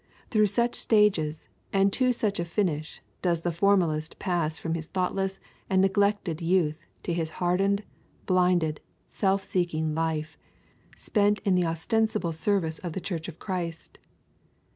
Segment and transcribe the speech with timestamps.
[0.31, 5.39] Through such stages, and to such a finish, does the formalist pass from his thoughtless
[5.69, 7.83] and neglected youth to his hardened,
[8.25, 10.39] blinded, self seeking life,
[10.97, 13.99] spent in the ostensible service of the church of Christ.